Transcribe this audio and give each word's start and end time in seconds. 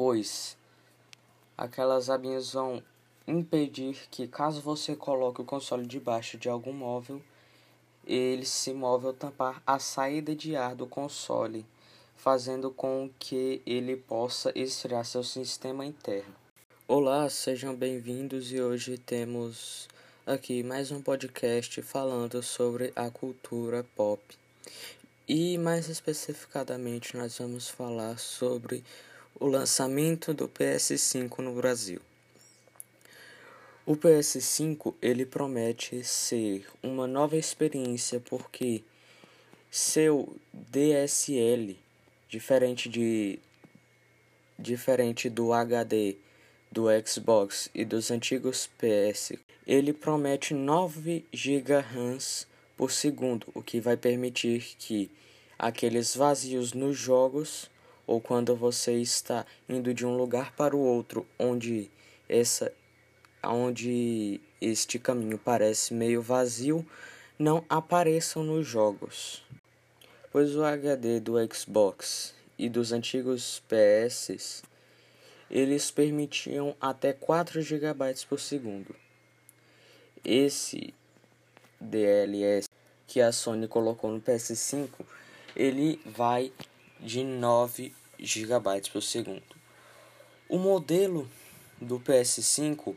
pois 0.00 0.56
aquelas 1.58 2.08
abinhas 2.08 2.54
vão 2.54 2.82
impedir 3.28 4.08
que 4.10 4.26
caso 4.26 4.62
você 4.62 4.96
coloque 4.96 5.42
o 5.42 5.44
console 5.44 5.86
debaixo 5.86 6.38
de 6.38 6.48
algum 6.48 6.72
móvel, 6.72 7.20
ele 8.06 8.46
se 8.46 8.72
move 8.72 9.08
ao 9.08 9.12
tampar 9.12 9.62
a 9.66 9.78
saída 9.78 10.34
de 10.34 10.56
ar 10.56 10.74
do 10.74 10.86
console, 10.86 11.66
fazendo 12.16 12.70
com 12.70 13.10
que 13.18 13.60
ele 13.66 13.94
possa 13.94 14.50
esfriar 14.54 15.04
seu 15.04 15.22
sistema 15.22 15.84
interno. 15.84 16.34
Olá, 16.88 17.28
sejam 17.28 17.76
bem-vindos 17.76 18.50
e 18.50 18.58
hoje 18.58 18.96
temos 18.96 19.86
aqui 20.24 20.62
mais 20.62 20.90
um 20.90 21.02
podcast 21.02 21.82
falando 21.82 22.42
sobre 22.42 22.90
a 22.96 23.10
cultura 23.10 23.84
pop. 23.94 24.22
E 25.28 25.58
mais 25.58 25.90
especificadamente, 25.90 27.18
nós 27.18 27.36
vamos 27.36 27.68
falar 27.68 28.18
sobre 28.18 28.82
o 29.38 29.46
lançamento 29.46 30.34
do 30.34 30.48
PS5 30.48 31.38
no 31.38 31.54
Brasil. 31.54 32.00
O 33.86 33.96
PS5 33.96 34.94
ele 35.00 35.24
promete 35.24 36.04
ser 36.04 36.66
uma 36.82 37.06
nova 37.06 37.36
experiência 37.36 38.20
porque 38.20 38.82
seu 39.70 40.36
DSL, 40.52 41.76
diferente 42.28 42.88
de 42.88 43.38
diferente 44.58 45.30
do 45.30 45.52
HD 45.52 46.16
do 46.70 46.84
Xbox 47.04 47.70
e 47.74 47.84
dos 47.84 48.10
antigos 48.10 48.68
PS, 48.78 49.32
ele 49.66 49.92
promete 49.92 50.54
9 50.54 51.24
GB 51.32 51.80
RAMs 51.80 52.46
por 52.76 52.90
segundo, 52.90 53.46
o 53.54 53.62
que 53.62 53.80
vai 53.80 53.96
permitir 53.96 54.74
que 54.78 55.10
aqueles 55.58 56.14
vazios 56.14 56.72
nos 56.72 56.96
jogos 56.96 57.68
ou 58.10 58.20
quando 58.20 58.56
você 58.56 58.94
está 58.94 59.46
indo 59.68 59.94
de 59.94 60.04
um 60.04 60.16
lugar 60.16 60.52
para 60.56 60.74
o 60.74 60.80
outro 60.80 61.24
onde 61.38 61.88
essa 62.28 62.72
onde 63.40 64.40
este 64.60 64.98
caminho 64.98 65.38
parece 65.38 65.94
meio 65.94 66.20
vazio 66.20 66.84
não 67.38 67.64
apareçam 67.68 68.42
nos 68.42 68.66
jogos. 68.66 69.44
Pois 70.32 70.56
o 70.56 70.64
HD 70.64 71.20
do 71.20 71.34
Xbox 71.54 72.34
e 72.58 72.68
dos 72.68 72.90
antigos 72.90 73.62
PS 73.68 74.64
eles 75.48 75.92
permitiam 75.92 76.74
até 76.80 77.12
4 77.12 77.62
GB 77.62 78.04
por 78.28 78.40
segundo. 78.40 78.92
Esse 80.24 80.92
DLS 81.80 82.68
que 83.06 83.20
a 83.20 83.30
Sony 83.30 83.68
colocou 83.68 84.10
no 84.10 84.20
PS5, 84.20 84.88
ele 85.54 86.00
vai 86.04 86.52
de 86.98 87.22
9 87.22 87.99
GB 88.20 88.90
por 88.92 89.02
segundo. 89.02 89.56
O 90.48 90.58
modelo 90.58 91.28
do 91.80 91.98
PS5, 91.98 92.94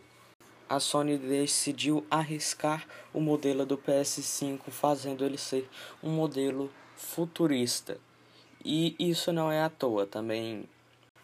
a 0.67 0.79
Sony 0.79 1.17
decidiu 1.17 2.05
arriscar 2.09 2.87
o 3.13 3.19
modelo 3.19 3.65
do 3.65 3.77
PS5, 3.77 4.69
fazendo 4.69 5.23
ele 5.23 5.37
ser 5.37 5.69
um 6.01 6.09
modelo 6.09 6.71
futurista. 6.95 7.99
E 8.65 8.95
isso 8.97 9.31
não 9.31 9.51
é 9.51 9.61
à 9.61 9.69
toa, 9.69 10.05
também 10.05 10.67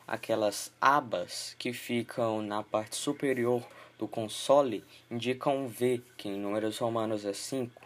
aquelas 0.07 0.71
abas 0.81 1.55
que 1.59 1.71
ficam 1.71 2.41
na 2.41 2.63
parte 2.63 2.95
superior 2.95 3.63
do 3.97 4.07
console 4.07 4.83
indicam 5.11 5.65
um 5.65 5.67
V, 5.67 6.01
que 6.17 6.29
em 6.29 6.39
números 6.39 6.79
romanos 6.79 7.25
é 7.25 7.33
5. 7.33 7.81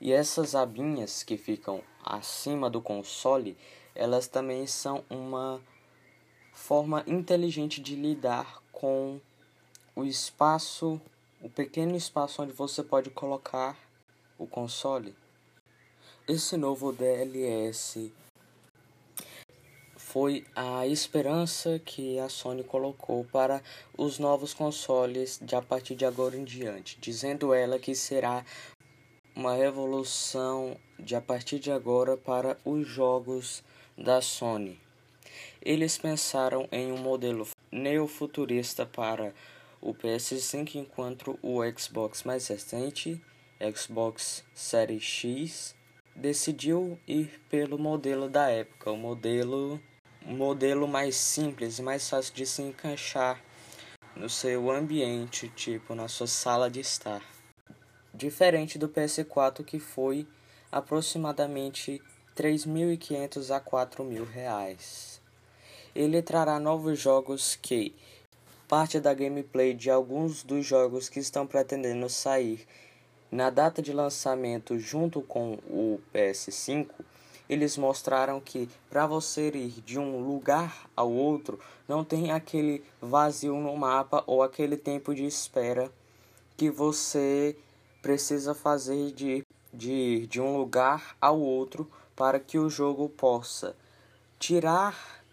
E 0.00 0.12
essas 0.12 0.54
abinhas 0.54 1.22
que 1.22 1.36
ficam 1.36 1.82
acima 2.04 2.70
do 2.70 2.80
console, 2.80 3.56
elas 4.00 4.26
também 4.26 4.66
são 4.66 5.04
uma 5.10 5.60
forma 6.54 7.04
inteligente 7.06 7.82
de 7.82 7.94
lidar 7.94 8.62
com 8.72 9.20
o 9.94 10.04
espaço, 10.04 10.98
o 11.38 11.50
pequeno 11.50 11.94
espaço 11.94 12.42
onde 12.42 12.52
você 12.54 12.82
pode 12.82 13.10
colocar 13.10 13.76
o 14.38 14.46
console. 14.46 15.14
Esse 16.26 16.56
novo 16.56 16.92
DLS 16.92 18.10
foi 19.98 20.46
a 20.56 20.86
esperança 20.86 21.78
que 21.78 22.18
a 22.18 22.30
Sony 22.30 22.64
colocou 22.64 23.26
para 23.26 23.62
os 23.98 24.18
novos 24.18 24.54
consoles 24.54 25.38
de 25.42 25.54
a 25.54 25.60
partir 25.60 25.94
de 25.94 26.06
agora 26.06 26.38
em 26.38 26.44
diante, 26.44 26.98
dizendo 26.98 27.52
ela 27.52 27.78
que 27.78 27.94
será 27.94 28.46
uma 29.36 29.54
revolução 29.54 30.74
de 30.98 31.14
a 31.14 31.20
partir 31.20 31.58
de 31.58 31.70
agora 31.70 32.16
para 32.16 32.56
os 32.64 32.88
jogos 32.88 33.62
da 34.00 34.22
Sony. 34.22 34.80
Eles 35.60 35.98
pensaram 35.98 36.66
em 36.72 36.90
um 36.90 36.96
modelo 36.96 37.46
neofuturista 37.70 38.86
para 38.86 39.34
o 39.80 39.94
PS5, 39.94 40.76
enquanto 40.76 41.38
o 41.42 41.60
Xbox 41.78 42.22
mais 42.24 42.48
recente, 42.48 43.20
Xbox 43.76 44.42
Series 44.54 45.02
X, 45.02 45.74
decidiu 46.16 46.98
ir 47.06 47.40
pelo 47.50 47.78
modelo 47.78 48.28
da 48.28 48.48
época, 48.48 48.90
o 48.90 48.96
modelo 48.96 49.80
modelo 50.22 50.86
mais 50.86 51.16
simples 51.16 51.78
e 51.78 51.82
mais 51.82 52.08
fácil 52.08 52.34
de 52.34 52.44
se 52.46 52.62
encaixar 52.62 53.42
no 54.14 54.28
seu 54.28 54.70
ambiente, 54.70 55.48
tipo 55.48 55.94
na 55.94 56.08
sua 56.08 56.26
sala 56.26 56.70
de 56.70 56.80
estar. 56.80 57.22
Diferente 58.12 58.78
do 58.78 58.88
PS4 58.88 59.64
que 59.64 59.78
foi 59.78 60.26
aproximadamente 60.70 62.02
3.500 62.40 63.54
a 63.54 63.60
4.000 63.60 64.24
reais. 64.24 65.20
Ele 65.94 66.22
trará 66.22 66.58
novos 66.58 66.98
jogos 66.98 67.58
que 67.60 67.94
parte 68.66 68.98
da 68.98 69.12
gameplay 69.12 69.74
de 69.74 69.90
alguns 69.90 70.42
dos 70.42 70.64
jogos 70.64 71.10
que 71.10 71.20
estão 71.20 71.46
pretendendo 71.46 72.08
sair 72.08 72.66
na 73.30 73.50
data 73.50 73.82
de 73.82 73.92
lançamento 73.92 74.78
junto 74.78 75.20
com 75.20 75.58
o 75.68 76.00
PS5 76.14 76.88
eles 77.46 77.76
mostraram 77.76 78.40
que 78.40 78.70
para 78.88 79.06
você 79.06 79.48
ir 79.48 79.82
de 79.84 79.98
um 79.98 80.24
lugar 80.24 80.88
ao 80.96 81.12
outro 81.12 81.58
não 81.86 82.04
tem 82.04 82.30
aquele 82.30 82.82
vazio 83.02 83.56
no 83.56 83.76
mapa 83.76 84.24
ou 84.26 84.42
aquele 84.42 84.78
tempo 84.78 85.14
de 85.14 85.26
espera 85.26 85.90
que 86.56 86.70
você 86.70 87.54
precisa 88.00 88.54
fazer 88.54 89.10
de, 89.10 89.44
de 89.74 89.90
ir 89.90 90.26
de 90.26 90.40
um 90.40 90.56
lugar 90.56 91.16
ao 91.20 91.38
outro 91.38 91.90
para 92.20 92.38
que 92.38 92.58
o 92.58 92.68
jogo 92.68 93.08
possa 93.08 93.74
tirar 94.38 95.24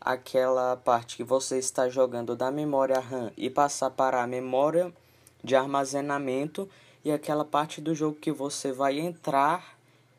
aquela 0.00 0.76
parte 0.76 1.16
que 1.16 1.24
você 1.24 1.58
está 1.58 1.88
jogando 1.88 2.36
da 2.36 2.52
memória 2.52 3.00
RAM 3.00 3.32
e 3.36 3.50
passar 3.50 3.90
para 3.90 4.22
a 4.22 4.28
memória 4.28 4.94
de 5.42 5.56
armazenamento 5.56 6.70
e 7.04 7.10
aquela 7.10 7.44
parte 7.44 7.80
do 7.80 7.96
jogo 7.96 8.14
que 8.14 8.30
você 8.30 8.70
vai 8.70 9.00
entrar 9.00 9.76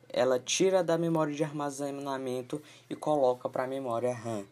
ela 0.09 0.37
tira 0.37 0.83
da 0.83 0.97
memória 0.97 1.33
de 1.33 1.45
armazenamento 1.45 2.61
e 2.89 2.93
coloca 2.93 3.47
para 3.47 3.63
a 3.63 3.67
memória 3.67 4.13
RAM. 4.13 4.43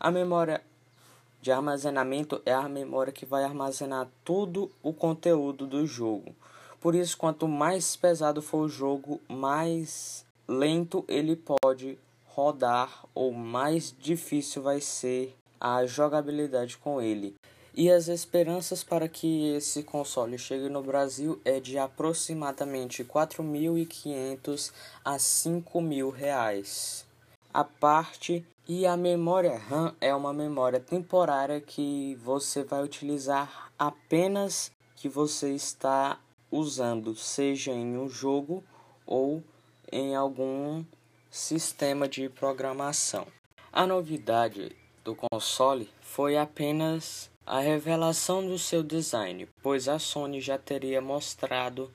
A 0.00 0.10
memória 0.10 0.62
de 1.42 1.52
armazenamento 1.52 2.40
é 2.46 2.54
a 2.54 2.70
memória 2.70 3.12
que 3.12 3.26
vai 3.26 3.44
armazenar 3.44 4.08
todo 4.24 4.70
o 4.82 4.94
conteúdo 4.94 5.66
do 5.66 5.86
jogo. 5.86 6.34
Por 6.80 6.94
isso, 6.94 7.18
quanto 7.18 7.46
mais 7.46 7.96
pesado 7.96 8.40
for 8.40 8.62
o 8.62 8.68
jogo, 8.70 9.20
mais 9.28 10.24
lento 10.50 11.04
ele 11.06 11.36
pode 11.36 11.96
rodar 12.24 13.04
ou 13.14 13.32
mais 13.32 13.94
difícil 13.96 14.62
vai 14.62 14.80
ser 14.80 15.36
a 15.60 15.86
jogabilidade 15.86 16.76
com 16.76 17.00
ele. 17.00 17.34
E 17.72 17.88
as 17.88 18.08
esperanças 18.08 18.82
para 18.82 19.08
que 19.08 19.52
esse 19.54 19.84
console 19.84 20.36
chegue 20.36 20.68
no 20.68 20.82
Brasil 20.82 21.40
é 21.44 21.60
de 21.60 21.78
aproximadamente 21.78 23.04
4.500 23.04 24.72
a 25.04 25.16
5.000 25.16 26.12
reais. 26.12 27.06
A 27.54 27.62
parte 27.62 28.44
e 28.68 28.86
a 28.86 28.96
memória 28.96 29.56
RAM 29.56 29.94
é 30.00 30.12
uma 30.12 30.32
memória 30.32 30.80
temporária 30.80 31.60
que 31.60 32.16
você 32.16 32.64
vai 32.64 32.82
utilizar 32.82 33.70
apenas 33.78 34.72
que 34.96 35.08
você 35.08 35.54
está 35.54 36.18
usando, 36.50 37.14
seja 37.14 37.70
em 37.70 37.96
um 37.96 38.08
jogo 38.08 38.64
ou 39.06 39.42
em 39.92 40.14
algum 40.14 40.84
sistema 41.30 42.08
de 42.08 42.28
programação. 42.28 43.26
A 43.72 43.86
novidade 43.86 44.76
do 45.04 45.14
console 45.14 45.88
foi 46.00 46.36
apenas 46.36 47.30
a 47.46 47.60
revelação 47.60 48.46
do 48.46 48.58
seu 48.58 48.82
design, 48.82 49.48
pois 49.62 49.88
a 49.88 49.98
Sony 49.98 50.40
já 50.40 50.58
teria 50.58 51.00
mostrado 51.00 51.90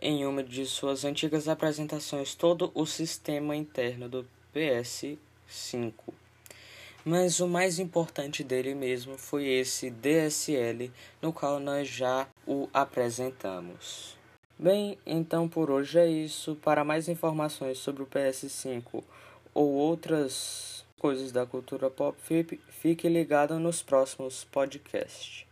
em 0.00 0.26
uma 0.26 0.42
de 0.42 0.66
suas 0.66 1.04
antigas 1.04 1.48
apresentações 1.48 2.34
todo 2.34 2.70
o 2.74 2.86
sistema 2.86 3.56
interno 3.56 4.08
do 4.08 4.26
PS5. 4.54 5.92
Mas 7.04 7.40
o 7.40 7.46
mais 7.46 7.78
importante 7.78 8.42
dele 8.42 8.74
mesmo 8.74 9.18
foi 9.18 9.46
esse 9.46 9.90
DSL, 9.90 10.90
no 11.20 11.32
qual 11.32 11.60
nós 11.60 11.86
já 11.86 12.26
o 12.46 12.68
apresentamos. 12.72 14.16
Bem, 14.58 14.96
então 15.04 15.48
por 15.48 15.70
hoje 15.70 15.98
é 15.98 16.06
isso. 16.06 16.54
Para 16.56 16.84
mais 16.84 17.08
informações 17.08 17.78
sobre 17.78 18.02
o 18.02 18.06
PS5 18.06 19.02
ou 19.52 19.72
outras 19.72 20.84
coisas 20.98 21.32
da 21.32 21.44
cultura 21.44 21.90
pop, 21.90 22.16
fique 22.68 23.08
ligado 23.08 23.58
nos 23.58 23.82
próximos 23.82 24.44
podcasts. 24.44 25.44